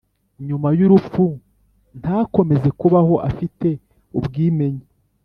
nyuma 0.47 0.67
y’urupfu 0.79 1.23
ntakomeza 1.99 2.69
kubaho 2.79 3.15
afite 3.29 3.67
ubwimenye. 4.19 4.85